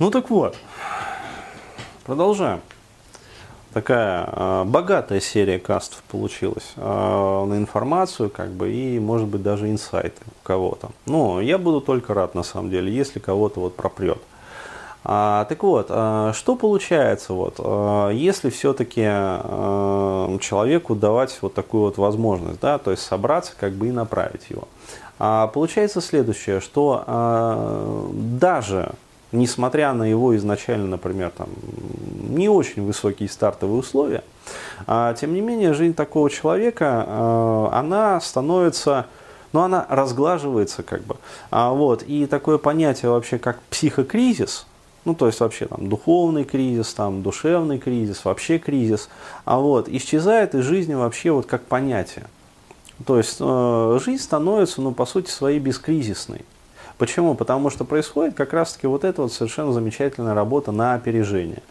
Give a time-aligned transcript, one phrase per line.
[0.00, 0.56] Ну так вот,
[2.04, 2.60] продолжаем.
[3.72, 9.70] Такая э, богатая серия кастов получилась э, на информацию, как бы, и, может быть, даже
[9.70, 10.90] инсайты у кого-то.
[11.06, 14.18] Ну, я буду только рад, на самом деле, если кого-то вот пропрет.
[15.04, 21.84] А, так вот, а, что получается, вот, а, если все-таки а, человеку давать вот такую
[21.84, 24.66] вот возможность, да, то есть собраться как бы и направить его.
[25.18, 28.92] А, получается следующее, что а, даже
[29.34, 31.48] несмотря на его изначально, например, там,
[32.28, 34.24] не очень высокие стартовые условия,
[34.86, 39.06] а, тем не менее жизнь такого человека, а, она становится
[39.52, 41.16] но она разглаживается как бы.
[41.52, 44.66] А, вот, и такое понятие вообще как психокризис,
[45.04, 49.08] ну, то есть вообще там духовный кризис, там душевный кризис, вообще кризис,
[49.44, 52.26] а вот исчезает из жизни вообще вот как понятие.
[53.06, 56.40] То есть э, жизнь становится, ну, по сути своей бескризисной.
[56.98, 57.34] Почему?
[57.34, 61.62] Потому что происходит как раз-таки вот эта вот совершенно замечательная работа на опережение.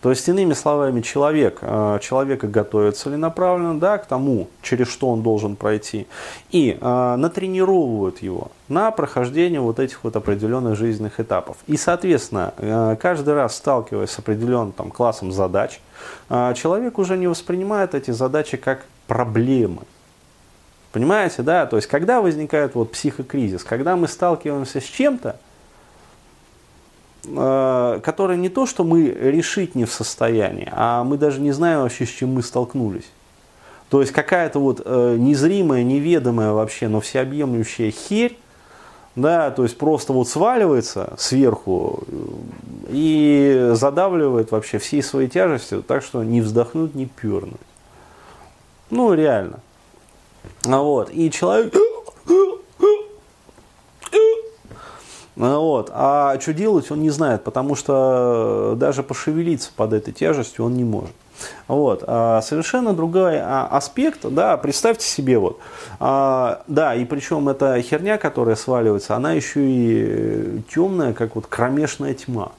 [0.00, 5.22] То есть, иными словами, человек, э, человека готовит целенаправленно да, к тому, через что он
[5.22, 6.06] должен пройти,
[6.50, 11.56] и э, натренировывают его на прохождение вот этих вот определенных жизненных этапов.
[11.66, 15.80] И, соответственно, э, каждый раз сталкиваясь с определенным там, классом задач,
[16.28, 19.82] человек уже не воспринимает эти задачи как проблемы.
[20.92, 21.66] Понимаете, да?
[21.66, 25.38] То есть, когда возникает вот психокризис, когда мы сталкиваемся с чем-то,
[27.36, 31.82] Э, которые не то, что мы решить не в состоянии, а мы даже не знаем
[31.82, 33.10] вообще, с чем мы столкнулись.
[33.90, 38.38] То есть какая-то вот э, незримая, неведомая вообще, но всеобъемлющая херь,
[39.16, 42.12] да, то есть просто вот сваливается сверху э,
[42.90, 47.54] и задавливает вообще всей своей тяжестью, так что не вздохнуть, не пернуть.
[48.90, 49.58] Ну, реально.
[50.66, 51.10] А вот.
[51.12, 51.74] И человек
[55.38, 55.90] Ну вот.
[55.94, 60.82] А что делать он не знает, потому что даже пошевелиться под этой тяжестью он не
[60.82, 61.12] может.
[61.68, 62.02] Вот.
[62.06, 65.60] А совершенно другой а, аспект, да, представьте себе, вот,
[66.00, 72.14] а, да, и причем эта херня, которая сваливается, она еще и темная, как вот кромешная
[72.14, 72.50] тьма.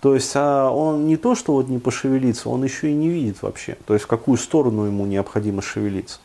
[0.00, 3.42] То есть а, он не то, что вот не пошевелится, он еще и не видит
[3.42, 6.20] вообще, то есть в какую сторону ему необходимо шевелиться.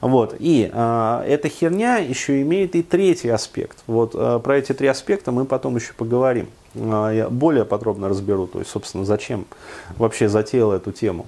[0.00, 0.36] Вот.
[0.38, 3.78] И э, эта херня еще имеет и третий аспект.
[3.86, 6.48] Вот э, про эти три аспекта мы потом еще поговорим.
[6.74, 9.46] Э, я более подробно разберу, то есть, собственно, зачем
[9.96, 11.26] вообще затеял эту тему.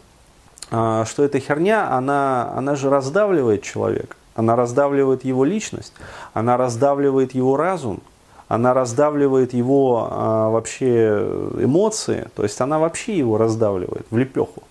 [0.70, 4.16] Э, что эта херня, она, она же раздавливает человека.
[4.34, 5.94] Она раздавливает его личность,
[6.34, 8.02] она раздавливает его разум,
[8.48, 11.26] она раздавливает его а, вообще
[11.58, 14.62] эмоции, то есть она вообще его раздавливает в лепеху.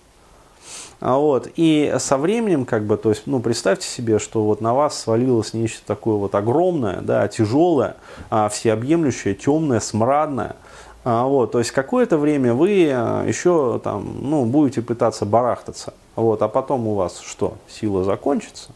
[1.06, 1.48] А вот.
[1.54, 5.54] И со временем, как бы, то есть, ну, представьте себе, что вот на вас свалилось
[5.54, 7.94] нечто такое вот огромное, да, тяжелое,
[8.28, 10.56] а, всеобъемлющее, темное, смрадное.
[11.04, 15.94] А, вот, то есть какое-то время вы еще там, ну, будете пытаться барахтаться.
[16.16, 17.56] Вот, а потом у вас что?
[17.68, 18.70] Сила закончится.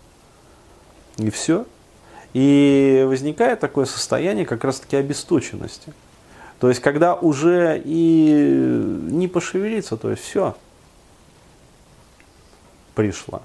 [1.16, 1.66] И все.
[2.32, 5.92] И возникает такое состояние как раз-таки обесточенности.
[6.60, 10.54] То есть, когда уже и не пошевелиться, то есть все,
[12.94, 13.42] пришла.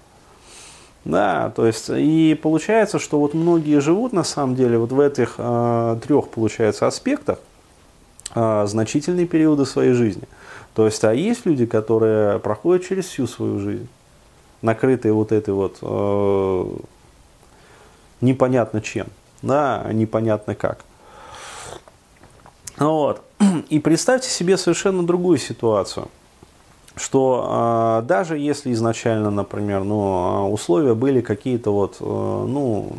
[1.05, 5.35] Да, то есть, и получается, что вот многие живут на самом деле вот в этих
[5.37, 7.37] э, трех, получается, аспектах
[8.33, 10.23] э, значительные периоды своей жизни.
[10.73, 13.87] То есть, а есть люди, которые проходят через всю свою жизнь,
[14.63, 16.65] накрытые вот этой вот э,
[18.21, 19.05] непонятно чем,
[19.43, 20.83] да, непонятно как.
[22.79, 23.21] Вот.
[23.69, 26.07] И представьте себе совершенно другую ситуацию–
[26.95, 32.93] что э, даже если изначально, например, ну, а, условия были какие-то вот, э, ну,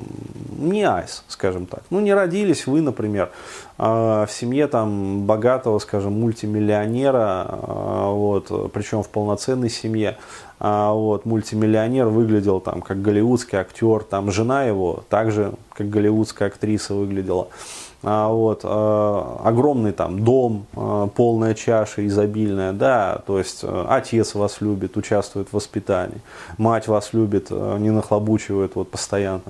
[0.58, 3.30] не айс, скажем так, ну, не родились вы, например,
[3.78, 10.18] э, в семье там богатого, скажем, мультимиллионера, э, вот, причем в полноценной семье,
[10.60, 16.94] э, вот, мультимиллионер выглядел там как голливудский актер, там жена его также как голливудская актриса
[16.94, 24.37] выглядела, а, вот, а, огромный там дом, а, полная чаша, изобильная, да, то есть отец
[24.37, 26.20] вас любит, участвует в воспитании,
[26.56, 29.43] мать вас любит, не нахлобучивает вот постоянно.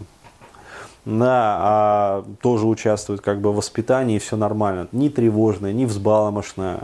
[1.05, 4.89] Да, а тоже участвует как бы в воспитании, и все нормально.
[4.91, 6.79] Ни тревожное, ни взбаломошное.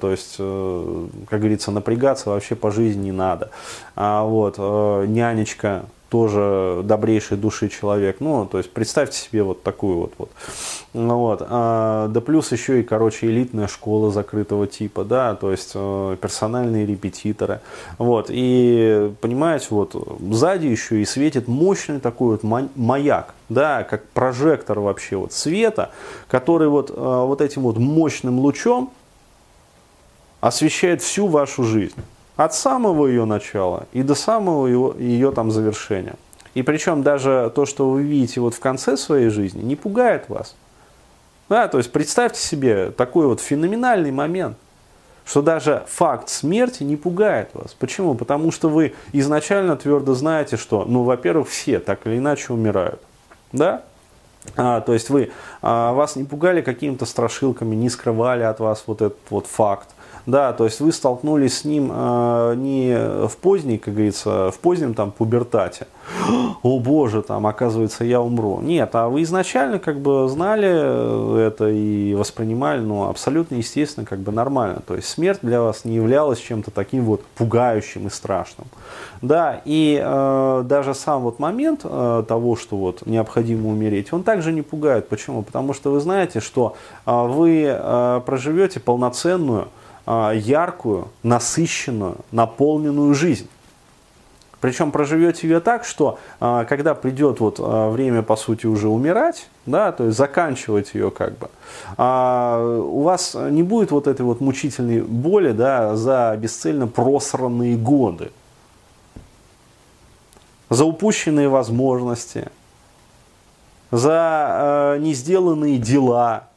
[0.00, 3.50] то есть, э, как говорится, напрягаться вообще по жизни не надо.
[3.96, 8.18] А вот, э, нянечка тоже добрейшей души человек.
[8.20, 10.12] Ну, то есть представьте себе вот такую вот.
[10.16, 10.30] вот.
[10.92, 11.44] Ну, вот.
[11.44, 16.86] А, да плюс еще и, короче, элитная школа закрытого типа, да, то есть э, персональные
[16.86, 17.62] репетиторы.
[17.98, 18.26] Вот.
[18.28, 19.96] И, понимаете, вот
[20.30, 25.90] сзади еще и светит мощный такой вот маяк, да, как прожектор вообще вот света,
[26.28, 28.92] который вот, э, вот этим вот мощным лучом
[30.40, 32.00] освещает всю вашу жизнь.
[32.36, 36.16] От самого ее начала и до самого ее, ее там завершения.
[36.54, 40.56] И причем даже то, что вы видите вот в конце своей жизни, не пугает вас.
[41.48, 44.56] Да, то есть представьте себе такой вот феноменальный момент,
[45.24, 47.74] что даже факт смерти не пугает вас.
[47.74, 48.14] Почему?
[48.14, 53.00] Потому что вы изначально твердо знаете, что, ну, во-первых, все так или иначе умирают.
[53.52, 53.82] Да?
[54.56, 55.32] А, то есть вы,
[55.62, 59.88] а, вас не пугали какими-то страшилками, не скрывали от вас вот этот вот факт.
[60.26, 64.94] Да, то есть вы столкнулись с ним э, не в поздней, как говорится, в позднем
[64.94, 65.86] там пубертате.
[66.62, 68.60] О боже, там, оказывается, я умру.
[68.60, 74.32] Нет, а вы изначально как бы знали это и воспринимали, ну, абсолютно естественно, как бы
[74.32, 74.82] нормально.
[74.86, 78.66] То есть смерть для вас не являлась чем-то таким вот пугающим и страшным.
[79.20, 84.52] Да, и э, даже сам вот момент э, того, что вот необходимо умереть, он также
[84.52, 85.08] не пугает.
[85.08, 85.42] Почему?
[85.42, 89.68] Потому что вы знаете, что э, вы э, проживете полноценную,
[90.06, 93.48] яркую, насыщенную, наполненную жизнь.
[94.64, 99.50] Причем проживете ее так, что а, когда придет вот а, время, по сути, уже умирать,
[99.66, 101.50] да, то есть заканчивать ее как бы,
[101.98, 108.32] у вас не будет вот этой вот мучительной боли да, за бесцельно просранные годы,
[110.70, 112.48] за упущенные возможности,
[113.90, 116.48] за не сделанные дела,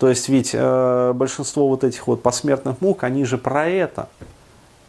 [0.00, 4.08] то есть ведь э, большинство вот этих вот посмертных мук, они же про это.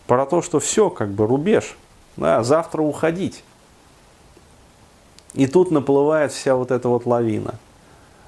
[0.08, 1.76] Про то, что все, как бы рубеж.
[2.16, 3.44] Да, завтра уходить.
[5.34, 7.56] И тут наплывает вся вот эта вот лавина.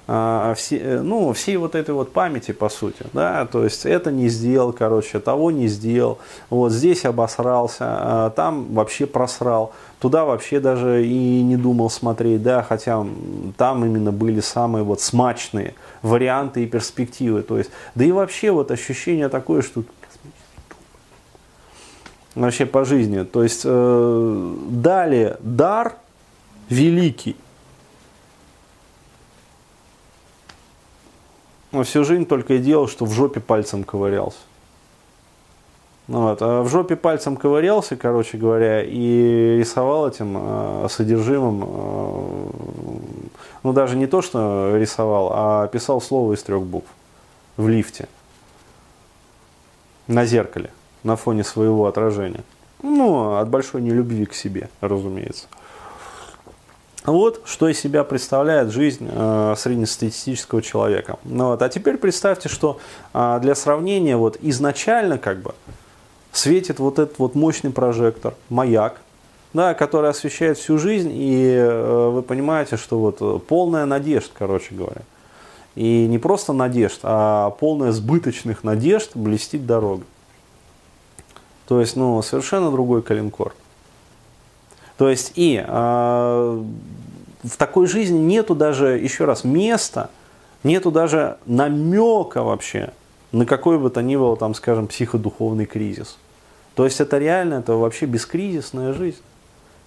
[0.05, 4.11] А, все, э, ну, всей вот этой вот памяти, по сути, да, то есть это
[4.11, 6.17] не сделал, короче, того не сделал,
[6.49, 9.71] вот здесь обосрался, а там вообще просрал,
[10.01, 13.05] туда вообще даже и не думал смотреть, да, хотя
[13.55, 18.71] там именно были самые вот смачные варианты и перспективы, то есть, да и вообще вот
[18.71, 19.85] ощущение такое, что
[22.35, 25.93] вообще по жизни, то есть э, дали дар
[26.67, 27.37] великий,
[31.73, 34.37] Но всю жизнь только и делал, что в жопе пальцем ковырялся.
[36.07, 36.37] Ну, вот.
[36.41, 42.49] А в жопе пальцем ковырялся, короче говоря, и рисовал этим э, содержимым, э,
[43.63, 46.89] ну даже не то, что рисовал, а писал слово из трех букв
[47.57, 48.07] в лифте,
[50.05, 50.69] на зеркале,
[51.01, 52.43] на фоне своего отражения.
[52.83, 55.47] Ну, от большой нелюбви к себе, разумеется.
[57.05, 61.17] Вот что из себя представляет жизнь э, среднестатистического человека.
[61.25, 61.61] Ну, вот.
[61.61, 62.79] А теперь представьте, что
[63.13, 65.53] э, для сравнения вот изначально как бы
[66.31, 69.01] светит вот этот вот мощный прожектор, маяк,
[69.53, 75.01] да, который освещает всю жизнь, и э, вы понимаете, что вот полная надежд, короче говоря.
[75.75, 80.05] И не просто надежд, а полная сбыточных надежд блестит дорога.
[81.67, 83.53] То есть, ну, совершенно другой калинкор.
[84.97, 86.63] То есть и э,
[87.43, 90.09] в такой жизни нету даже, еще раз, места,
[90.63, 92.93] нету даже намека вообще
[93.33, 96.17] на какой бы то ни было, там, скажем, психодуховный кризис.
[96.75, 99.21] То есть это реально, это вообще бескризисная жизнь.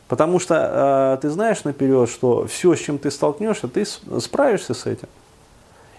[0.08, 4.86] Потому что э, ты знаешь наперед, что все, с чем ты столкнешься, ты справишься с
[4.86, 5.08] этим.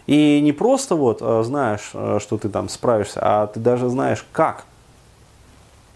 [0.06, 4.26] И не просто вот э, знаешь, э, что ты там справишься, а ты даже знаешь,
[4.31, 4.66] как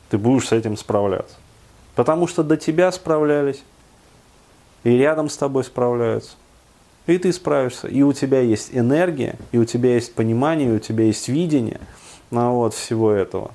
[0.09, 1.35] ты будешь с этим справляться.
[1.95, 3.63] Потому что до тебя справлялись,
[4.83, 6.31] и рядом с тобой справляются.
[7.07, 7.87] И ты справишься.
[7.87, 11.79] И у тебя есть энергия, и у тебя есть понимание, и у тебя есть видение
[12.29, 13.51] ну, вот, всего этого.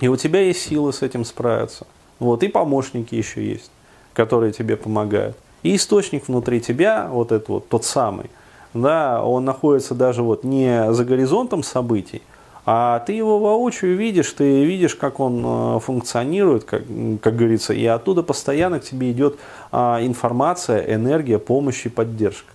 [0.00, 1.86] И у тебя есть силы с этим справиться.
[2.18, 3.70] Вот, и помощники еще есть,
[4.14, 5.36] которые тебе помогают.
[5.62, 8.30] И источник внутри тебя, вот этот вот, тот самый,
[8.72, 12.22] да, он находится даже вот не за горизонтом событий,
[12.68, 16.82] а ты его воочию видишь, ты видишь, как он э, функционирует, как,
[17.22, 19.38] как говорится, и оттуда постоянно к тебе идет
[19.70, 22.50] а, информация, энергия, помощь и поддержка.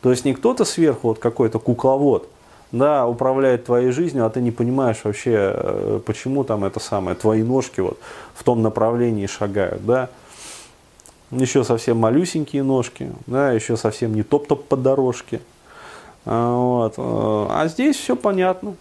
[0.00, 2.30] То есть не кто-то сверху, вот какой-то кукловод,
[2.72, 7.42] да, управляет твоей жизнью, а ты не понимаешь вообще, э, почему там это самое, твои
[7.42, 7.98] ножки вот
[8.34, 10.08] в том направлении шагают, да.
[11.30, 15.42] Еще совсем малюсенькие ножки, да, еще совсем не топ-топ по дорожке.
[16.24, 16.94] А, вот.
[16.96, 18.76] Э, а здесь все понятно.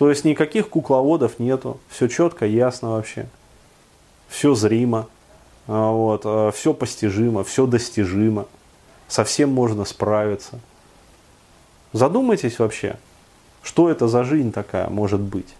[0.00, 3.26] То есть никаких кукловодов нету, все четко, ясно вообще,
[4.30, 5.08] все зримо,
[5.68, 8.46] а, вот, а, все постижимо, все достижимо,
[9.08, 10.58] совсем можно справиться.
[11.92, 12.96] Задумайтесь вообще,
[13.62, 15.54] что это за жизнь такая может быть.